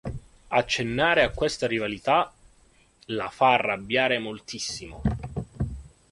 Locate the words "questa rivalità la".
1.29-3.29